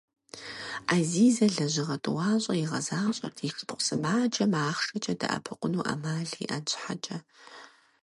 Ӏэзизэ 0.87 1.47
лэжьыгъэ 1.55 1.97
тӀуащӀэ 2.03 2.53
игъэзащӀэрт 2.63 3.37
и 3.45 3.47
шыпхъу 3.55 3.83
сымаджэм 3.85 4.53
ахъшэкӀэ 4.65 5.13
дэӀэпыкъуну 5.19 5.85
Ӏэмал 5.85 6.31
иӀэн 6.43 6.63
щхьэкӀэ. 6.71 7.17